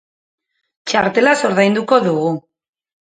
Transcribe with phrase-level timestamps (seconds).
[0.93, 2.33] Txartelaz ordainduko dugu.